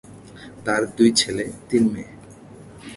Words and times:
তার 0.65 0.81
দুই 0.97 1.09
ছেলে, 1.11 1.45
তিন 1.69 1.83
মেয়ে। 1.93 2.11